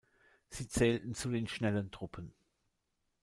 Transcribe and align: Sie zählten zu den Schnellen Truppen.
Sie 0.49 0.67
zählten 0.67 1.13
zu 1.13 1.29
den 1.29 1.47
Schnellen 1.47 1.91
Truppen. 1.91 2.33